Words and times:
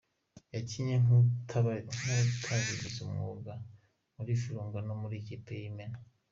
Yakinnye 0.55 0.95
nk’utarabigize 1.03 2.97
umwuga 3.05 3.53
muri 4.15 4.31
Virunga 4.41 4.79
no 4.87 4.93
mu 5.01 5.07
ikipe 5.19 5.51
y’Imena. 5.59 5.97